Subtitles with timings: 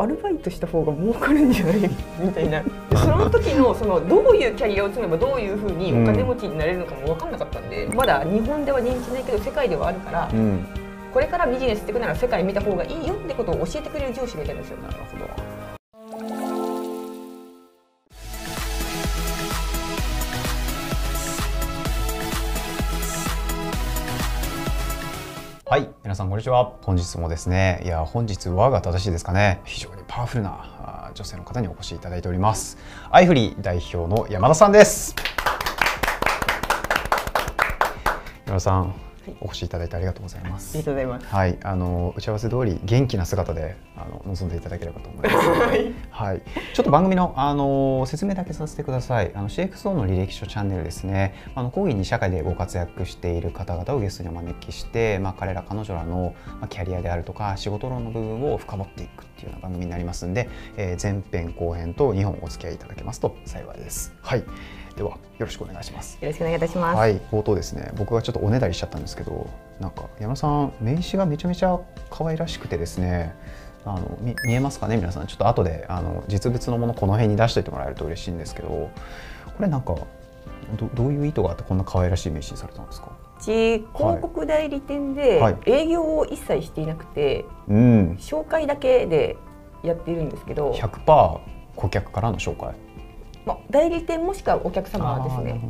[0.00, 1.78] アルバイトした方が儲かるんじゃない？
[2.20, 2.62] みたいな。
[2.96, 10.64] その時のそのどういうキャリアを積めばどういうふうにお金持ちになれるのかも分かんなかったんで、まだ日本では認知ないけど世界ではあるから、うん、
[11.12, 14.78] これからビジネスしていくなら世界見た方がいいよってことを教えてくれる上司がいたんですよ。
[14.82, 15.49] なるほど
[25.70, 26.64] はい皆さんこんにちは。
[26.82, 29.60] 本日もですねいや本日和が正しいですかね。
[29.64, 32.76] 非常にパワフルな女性の方にお越しいただいております。
[33.08, 35.14] アイフリー代表の山田さんです。
[38.46, 39.09] 山田さん
[39.40, 40.76] お越しいただいてありがとうございます。
[40.76, 41.26] ありがとうございます。
[41.26, 45.36] はい、あの打ち合わせ通り元気な姿であの臨んでいただければと思います。
[45.60, 46.42] はい、はい、
[46.74, 49.30] ちょっと番組のあの説明だけさせてください。
[49.34, 51.34] あの CXO の履歴書チャンネルですね。
[51.54, 64.14] あの講義に社会でご活躍している方々をゲストにお招きして、まあ彼ら彼女らのまあキャリアであるとか仕事論の部分を深掘っていくっていうような番組になりますんで、えー、前編後編と2本お付き合いいただけますと幸いです。
[64.22, 64.44] はい。
[64.96, 66.18] ではよろしくお願いします。
[66.20, 66.96] よろしくお願いいたします。
[66.96, 69.48] はい、冒頭ですね、僕がちょっとおねだりしちゃったんですけど、
[69.80, 71.78] なんか山さん名刺がめちゃめちゃ
[72.10, 73.34] 可愛らしくてですね。
[73.86, 74.96] あの見見えますかね？
[74.98, 78.90] 皆さんちょっと後であの実物のものこの辺に出しておいてもらえると嬉しいんですけどこ
[79.58, 79.94] れなんか
[80.76, 83.16] どどういう意図があってこんな可愛らしい名刺にされたんですか？
[83.38, 89.38] うち広告代理店で営業を一切していなくて、はい、うん、紹介だけで
[89.82, 91.40] やっているんですけど100%
[91.74, 92.74] 顧客からの紹介
[93.50, 95.60] まあ、代理店もしくはお客様ですね。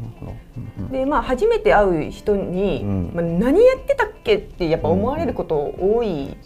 [0.91, 6.36] でまあ初めて会う人に、うん、まあ、何やってたっけってやっぱ思われること多い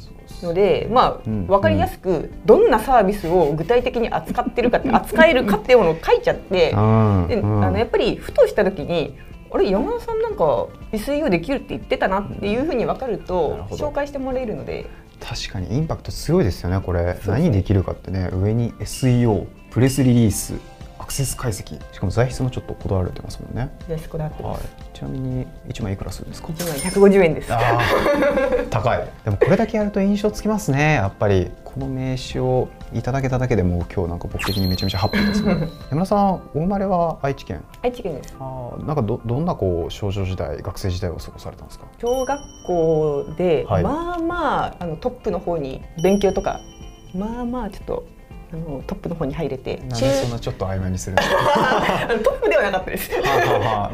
[0.43, 9.17] ので、まあ分かりやすくどんなサービスを具体的に扱ってるかって扱えるかっていうものを書いちゃって であのやっぱりふとした時に
[9.51, 14.87] あれ山田さんなんか SEO できるって言ってたなっていうふうに分かると紹介してもらえるので。
[15.21, 17.17] 確かにインパクト強いですよねこれ。
[17.27, 18.29] 何できるかってね。
[18.33, 20.55] 上に SEO プレスリリース
[21.15, 21.81] セス解析。
[21.93, 23.71] しかも材質もちょっとこだわられてますもんね。
[23.89, 27.49] 材質こだわってます、はい、ちなみに1枚いくらするんですか？1枚150円です。
[28.71, 29.09] 高い。
[29.25, 31.51] でもこれだけやると印象つきますねやっぱり。
[31.75, 37.65] この名刺をいただけただけでも今日なんか僕的にめちゃめちゃハッピーです、ね、 山田さんお生まれは愛知県？
[37.83, 38.37] 愛知県です。
[38.39, 41.87] あなんかどどんなこう少女時代学生時代を過ごされたんですか？
[42.01, 46.61] 小学校で、はい、まあまああのトップの方に勉強とか
[47.13, 48.24] まあまあちょっとあ
[48.55, 51.17] のトップの方に入れてなんでそんなちょっと曖昧にする
[52.23, 53.11] トップではなかったです。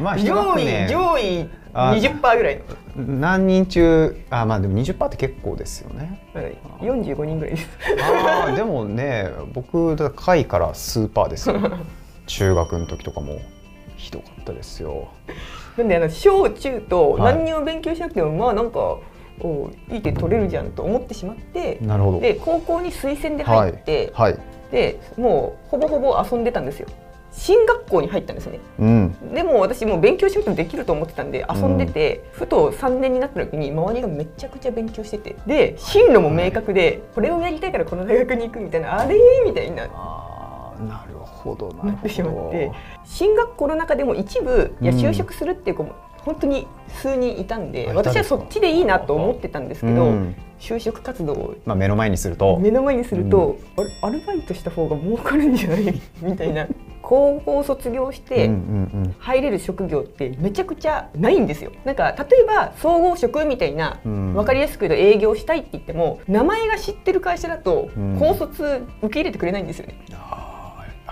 [0.01, 2.61] まあ上位上位20%ぐらい
[2.95, 7.69] 何人中あまあでも20%って結構ですよね、はい、45人ぐらいです。
[8.01, 11.55] あでもね僕だ下位から数パーですよ。
[12.27, 13.39] 中学の時とかも
[13.97, 15.09] ひどかったですよ。
[15.77, 18.97] なんであの小中と何にも勉強しなくても、はい、まあなんか
[19.43, 22.19] おいい点取れるじゃんと思ってしまってなるほど。
[22.19, 26.87] で高校に推薦で入って、はい、はい、でもうほぼほぼ遊んでたんですよ。
[27.33, 39.87] 進学校に入ったんですね、うん、でも私も勉強しなくてもできると思ってたんで遊んでて、うん、ふと3年になった時に周りがめちゃくちゃ勉強しててで進路も明確で、これをやりたいからこの大学に行くみたいなあれみたいな。
[40.81, 42.71] なるほどなってしまって
[43.05, 45.95] 進学校の中でも一部いや就職するっていう子も
[46.25, 52.59] 本当に数人いたんで私はそっちでいいなと思ってたんですけど、うん、就職活動を、まあ、目の前にすると。
[52.59, 56.01] 目の前にすると、うん、アルバイトした方が儲かるんじゃない？
[56.21, 56.67] みたいな。
[57.01, 58.49] 高校卒業して
[59.19, 61.71] 入れる職業ってめちゃくちゃないんですよ。
[61.83, 69.95] なんか例えば総合職みたいな、うん、分かりやすく言うと営業したいって言っても名前が知ってる会社だと高卒受け入れてくれないんですよね。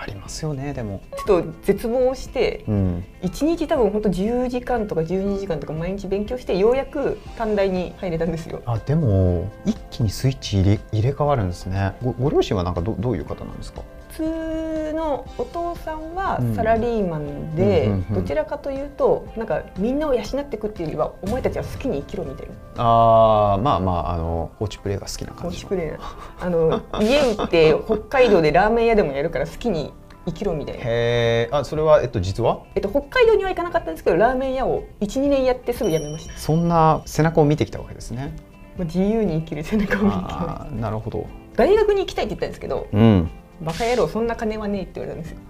[0.01, 0.73] ありますよね。
[0.73, 8.61] でもちょっと絶望して、うん、1日多分本当10時間とか12時間とか毎日勉強してようやく短大に入れたんですよ。
[8.65, 11.93] あでも一気にスイッチ入れ入れ替わるんですね。
[12.01, 13.81] ごご両親はなんかどどういう方なんですか？
[14.15, 22.83] 通のお父さんはサラリーマンで、どちらかというとなんかみんなを養っていくっていうよりはお前たちは好きに生きろみたいな。
[22.83, 25.91] ああまあまああの放置プレイが好きな感じ放置プレイ
[26.39, 29.93] あの家売って北海道でラーメン屋でもやるから好きに
[30.25, 30.81] 生きろみたいな。
[30.81, 36.37] へえあそれはえっと実は、えっと、北海道には行かなかったんですけどラーメン屋を12年やってすぐ辞めました。
[36.37, 38.35] そんな背中を見てきたわけですね。
[38.77, 40.81] 自由に生きる背中を見て。
[40.81, 41.25] なるほど。
[41.55, 43.29] 大学に行きたいって言ったんですけど、うん、
[43.61, 45.49] バカ野郎そんな金はねえって言われたんですよ。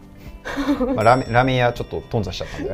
[0.96, 2.74] まあ、ラーメンラーメン屋ちょっと頓挫しちゃったんで。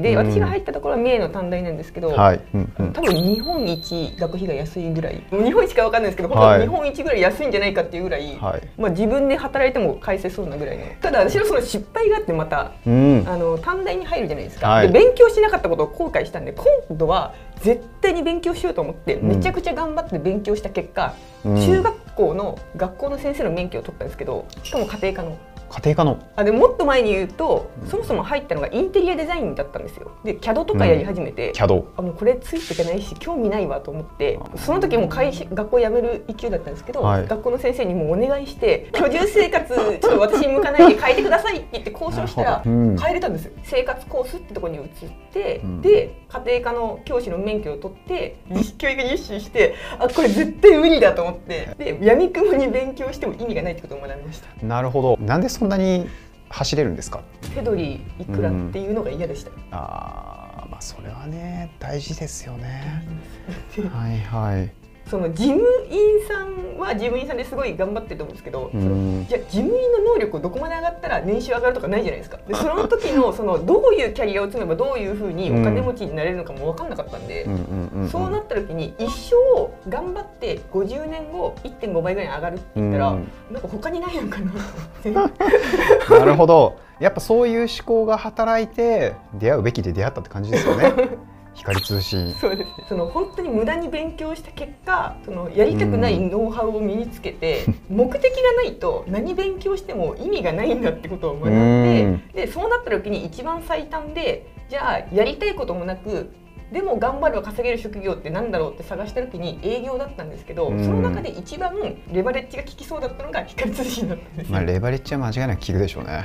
[0.10, 2.40] で、私が入ったところは三重の短大なんですけど、はい。
[2.54, 5.22] うんうん、多分日本一学費が安いぐらい。
[5.30, 16.64] 日本一か分かんないですけど、はい、本当日本一ぐらい安いんじゃないかっていうぐらい、はい、まあ、自分で働いても返せそうなぐらいのただ私のその失敗があってまた、うん、あの短大に入るじゃないですか、はい、で勉強しなかったことを後悔したんで今
[16.96, 21.14] 度は絶対に勉強しようと思ってめちゃくちゃ頑張って勉強した結果、
[21.44, 25.38] うん、中学校の学校の先生の免許を取ったんですけどしかも家庭科の。
[25.70, 26.18] 家庭科の。
[26.36, 30.10] あでもっと前に言うと、そもそも入ったのがインテリアデザインだったんですよ。
[30.24, 44.84] で CAD とかやり始めて、うん、CAD あもうこれついていけないし興味ないわと思ってその時も会社学校辞める勢いだったんですけど、はい、学校の先生にもお願いして居住生活ちょっと私に向かないで変えてくださいって言って交渉したら変えれたんですよ、生活コースってとこに移っ
[45.32, 48.36] て、うん、で家庭科の教師の免許を取って
[48.78, 54.66] 教育実習してあこれ絶対無理だと思ってで闇雲に勉強しても意味がないってことを学びました。
[54.66, 55.16] なるほど。
[55.20, 56.08] なんでそんなに
[56.48, 57.22] 走れるんですか？
[57.54, 61.70] 手取りいくらっていうのが嫌でした、うん、ああまあそれはね。
[61.78, 63.04] 大事ですよね。
[63.92, 64.72] はいはい
[65.10, 65.60] その事務
[65.90, 72.38] 員さんは事務員さんですごい頑張ってると思うんですけど、じゃあ事務員の能力どこまで上がったら年収上がるとかないじゃないですか。
[72.46, 77.44] でその時のそのどういうキャリアを積めばどういうふうにお金持ちになれるのかも分かんなかったんで、
[78.10, 84.52] そうなった時に一生頑張って50年後1.5倍ぐらいに上がるって言ったら、うん、なんか他にないのかな
[86.18, 86.78] なるほど。
[87.00, 90.92] やっぱそういう思考が働いて出会うべきで出会ったって感じですよね。
[91.54, 92.34] 光通信。
[92.34, 92.70] そうです。
[92.88, 106.30] その本当に無駄に勉強した結果そのやりたくないノウハウを身につけて、うん、目的がないと何勉強しても意味がないんだってことを学んででそうなった時に一番最短でじゃあやりたいこともなく
[106.72, 111.74] でも頑張れば稼げる職業ってなんだろうって探した時に営業だったんですけど、うん、その中で一番
[112.12, 116.24] レバレッジが効きそうだったのが光通信だったんですまあレバレッジは間違いなく効くでしょうね。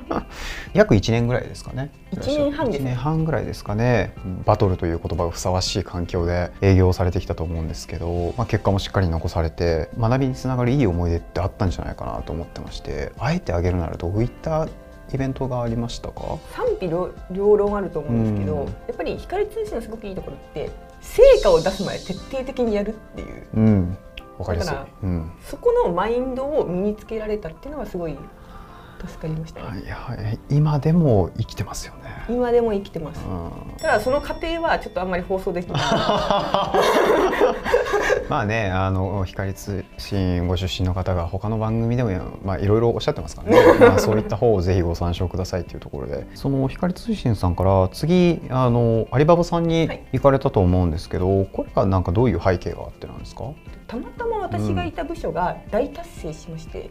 [0.74, 1.90] 約1年ぐらいですかね。
[2.12, 4.12] 1年半です、1年半ぐらいですかね。
[4.44, 14.68] バトルという言葉がふさわしい環境で営業されてきたと思うんですけど、まあ、結果もしっかり残されて学びにつながるいい思い出ってあったんじゃないかなと思ってましてあえてあげるならどういった
[15.12, 16.38] イベントがありましたか？
[16.54, 18.56] 賛否両論あると思うんですけど、
[18.88, 20.70] やっぱり光通信のすごくいいところって
[21.00, 23.98] 成果を出すまで徹底的にやるっていう、うん、
[24.38, 28.16] わかりやすい、うん、そこのマインドを身につけられたっていうのはすごい
[29.06, 29.60] 助かりました。
[29.62, 32.24] ね、はいはい、今でも生きてますよね。
[32.28, 35.82] 今でも生きてます、うん、ただその過程はちょっとあんまり放送できない。
[38.28, 42.10] まあねあの光通信ご出身の方が他の番組でも
[42.44, 46.26] まあいろいろおっしゃってますからね、 まあ、そういった方をぜひご参照くださいというところで。
[46.34, 53.44] その光通信さんから次あのアリババさんに行かれたと思うんですけど、はい、これがなんかどういう背景があってなんですか？
[53.86, 56.90] たまたま私がいた部署が大達成しまして、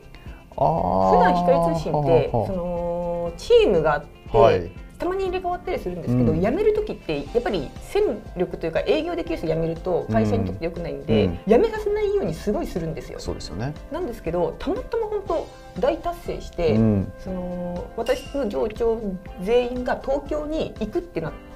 [0.60, 13.20] 普段光通信ってそのチームがあって、はい、たまに入れ替わったりするんですけど、うん、辞める時ってやっぱり戦力というか営業できる人辞めると会社にとってよくないんで、うん、辞めさせないようにすごいするんですよ。
[13.20, 13.74] そうですよね。
[13.92, 15.48] なんですけどたまたま本当
[15.80, 19.02] 大達成して、うん、その私の上長
[19.42, 21.49] 全員が東京に行くってなって。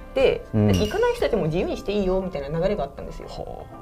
[0.54, 3.27] うん、行かない人たちも自由にしていいよみたいな流れがあったんですよ、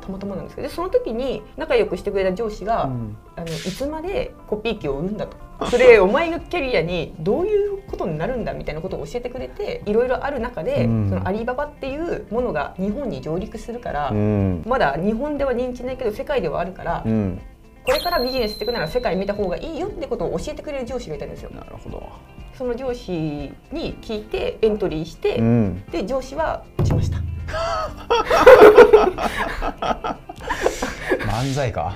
[0.01, 0.69] たまたまなんですけど。
[0.69, 5.37] その時に仲良くしてくれた上司が、うん、あのいつまでコピー機を売るんだと。
[5.69, 17.39] それお前のキャリアにどういうことになるんだみたいなことを教えてくれていろいろある中で、うん、そのアリババっていうものが日本に上陸するから、うん、まだ日本では認知ないけど世界ではあるから、うん、
[17.83, 21.49] これからビジネスしていくなら世界見た方がいいよってことを教えてくれる上司がいたんですよ。
[21.51, 22.09] なるほど
[22.57, 23.53] その上司に
[24.01, 25.41] 聞いてエントリーして、
[25.91, 27.17] で上司は落ちました。
[31.31, 31.95] 漫才か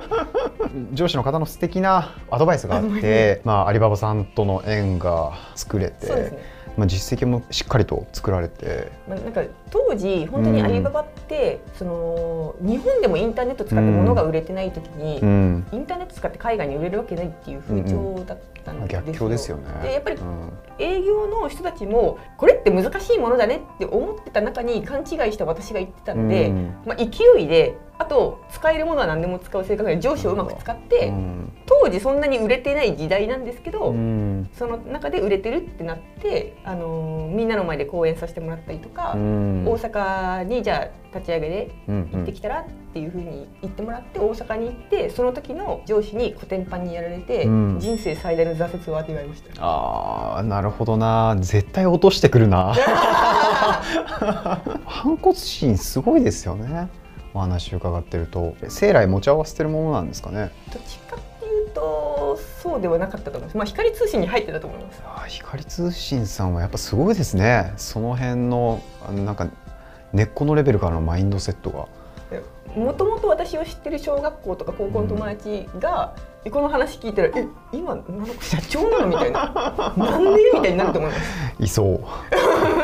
[0.92, 6.50] 上司の方の素敵なアドバイスがあって、 まあ、アリババさんとの縁が作れて。
[6.80, 19.64] まあ、実績もしっかりと作られて、まあ、なんか当時本当にアリババって、うん、その日本でもインターネット使って物が売れてない時に、うん、インターネット使って海外に売れるわけないっていう風潮だったんですよ、逆境ですよね。
[19.82, 20.18] でやっぱり
[20.78, 26.50] 営業の人たちもこれって難しいものだねって思ってた中に勘違いした私が言ってたんで、
[26.86, 27.04] まあ、勢
[27.38, 31.12] いであと使えるものは何でも使う性格で上司をうまく使って、
[31.66, 33.94] 当時そんなに売れてない時代なんですけど、
[34.54, 39.18] その中で売れてるってなって、あのみんなの前で講演させてもらったりとか、大
[39.76, 42.64] 阪にじゃあ立ち上げで行ってきたらっ
[42.94, 49.52] ていうふうに言ってもらって大阪に行ってその時の上司にコテンパンにやられて、人生最大の挫折を味わいました。
[49.58, 52.72] あなるほどな絶対落としてくるな。
[54.86, 56.88] 反骨心すごいですよね。
[57.34, 60.50] お話伺ってると生来持ち合わせてるものなんですかね？
[60.72, 63.56] どっちかっていうとそうではなかったと思います。
[63.56, 65.00] まあ光通信に入ってたと思います。
[65.04, 67.72] あ光通信さんはやっぱすごいですね。
[67.76, 68.80] その辺の
[69.24, 69.46] なんか
[70.12, 71.86] 根っこのレベルからのマインドセットが。
[72.76, 79.50] もともと私を知ってる小学校とか高校の友達が、うん、この話聞いたら「え今なんか社長なの?」みたいな
[79.98, 81.22] 「なんで?」みたいになると思います。
[81.58, 82.00] いそ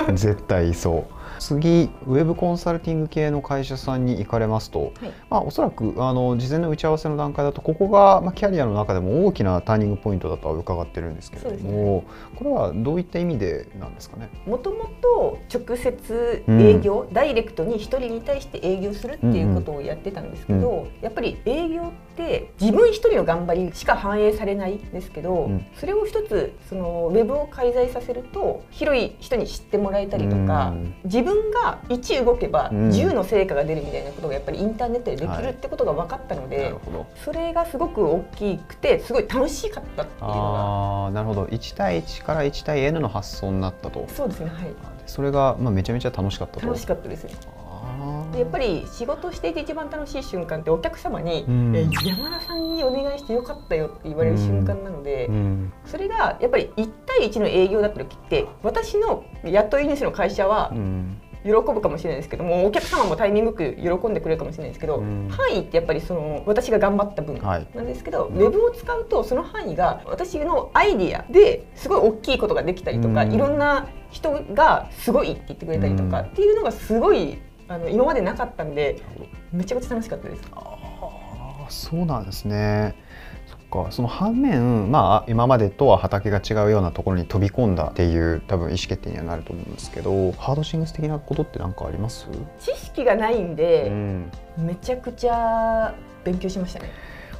[0.08, 0.12] う。
[0.12, 4.92] 絶対いそう次ウェブコンサルティング系の会社さんに行かれますと、はい、
[5.30, 12.04] まあ、おそらくあの事前の打ち合わせの段階だとここが、まあ、キャリアの中でも大きなターニングポイントだとは伺ってるんですけれども、ね、
[12.36, 14.28] これはどういった意味でなんですかね？
[14.46, 20.78] もともと直接営業、うん、ダイレクトに1人に対して営業するっていうことをやってたんですけど、うん。
[20.82, 30.72] うん、やっぱり営業って自分一人の頑張りしか反映されないんですけど、うん、それを一つそのウェブを介在させると広い人に知ってもらえたりとか、
[31.04, 36.74] 自分が1動けば10の成果が出るみたいなことがやっぱりインターネットでできるってことが分かったので、はい、
[37.22, 41.06] それがすごく大きくてすごい楽しかったっていうのが。
[41.06, 47.34] あなるほど1対1から1対 N の発想になったとそうですねはいそれが、まあ、めちゃめちゃ楽しかったと楽しかったですね
[48.34, 60.72] やっぱり仕事していて一番楽しい瞬間ってお客様に、うん、え山田さんにお願いしてよかったよって言われる瞬間なので、うん、それがやっぱり1対1の営業だった時って私の雇い主の会社は、
[61.46, 77.38] 喜ぶかもしれないですけどもお客様もタイミングよく喜んでくれるかもしれないですけど、うん、範囲ってやっぱりその私が頑張った分なんですけど、はい、ウェブを使うとその範囲が私のアイディアですごい大きいことができたりとか、うん、いろんな人がすごいって言ってくれたりとかっていうのがすごい
[77.68, 79.02] あの今までなかったんで
[79.52, 80.42] めちゃくちゃ楽しかったです。
[80.54, 82.94] あそうなんですね。
[83.46, 83.90] そっか。
[83.90, 92.28] その反面、まあ、今までとは畑が違うようなところに飛び込んだっていう多分意思決定にはなると思うんですけどハードシングス的なことって何かあります？
[92.60, 95.94] 知識がないんで、うん、めちゃくちゃ
[96.24, 96.90] 勉強しましたね。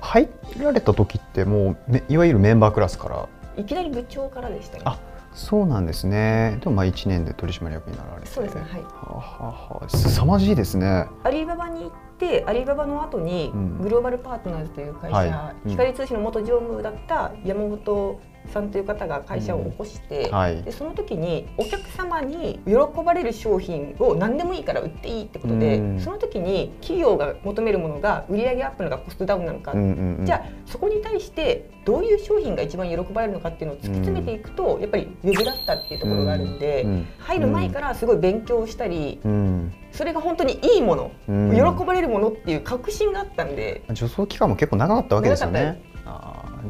[0.01, 0.29] 入
[0.59, 3.29] られた時ってもういわゆるメンバークラスから？
[3.57, 4.83] いきなり部長からでしたね。
[4.85, 4.99] あ
[5.37, 6.59] そうなんですね。
[6.63, 8.27] でもまあ一年で取締役になられて。
[8.27, 8.63] そうですね。
[8.63, 8.83] はい。
[8.83, 11.07] ははは凄まじいですね。
[11.23, 18.19] アリババに行ってアリババの後にグローバルパートナーズという会社、うんはい、光通信の元常務だった山本
[18.51, 20.35] さんという方が会社を起こして、うん。
[20.35, 22.75] はい、でその時にお客様に喜
[23.05, 36.85] ばれる商品を何でもいいから売っていいってことで、うん、その時に企業が求めるものが売上アップなのかコストダウンなのか、うんうんうん、じゃあそこに対してどういう商品が一番喜ばれるのかっていうのを突き詰めていくと、やっぱりウェブだったっていうところがあるんで、
[37.19, 39.21] 入る前からすごい勉強したり、
[39.93, 43.85] それが本当にいいもの、喜ばれるものっていう確信があったんで。
[43.95, 45.81] 助走期間も結構長かったわけですよね。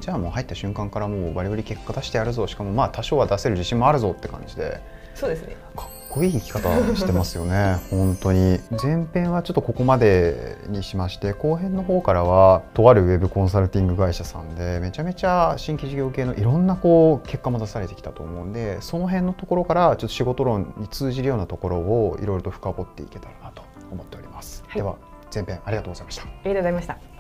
[0.00, 2.46] じゃあもう入った瞬間からもうバリバリ結果出してやるぞ。
[2.46, 4.80] しかもまあ多少は出せる自信もあるぞって感じで。
[5.14, 5.56] そうですね。
[5.74, 8.58] かっこいい生き方してますよね本当に。
[8.82, 24.96] 前編はちょっとここまでにしまして後編の方からはとあるウェブコンサルティング会社さんでめちゃめちゃ新規事業系のいろんなこう結果も出されてきたと思うんでその辺のところからちょっと仕事論に通じるようなところをいろいろと深掘っていけたらなと思っております、はい、では
[25.34, 26.22] 前編ありがとうございました。
[26.22, 27.15] ありがとうございました